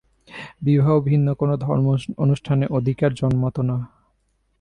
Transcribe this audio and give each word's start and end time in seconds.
বিবাহ 0.61 0.89
ভিন্ন 1.07 1.27
কোন 1.33 1.49
ধর্মানুষ্ঠানে 1.65 2.65
অধিকার 2.77 3.11
জন্মাত 3.13 3.57
না। 3.69 3.77